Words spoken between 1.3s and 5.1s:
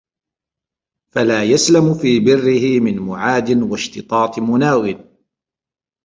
يَسْلَمُ فِي بِرِّهِ مِنْ مُعَادٍ وَاشْتِطَاطِ مُنَاوٍ